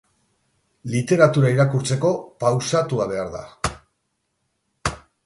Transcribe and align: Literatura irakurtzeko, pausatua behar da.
Literatura 0.93 1.51
irakurtzeko, 1.55 2.11
pausatua 2.45 3.07
behar 3.13 3.29
da. 3.37 3.45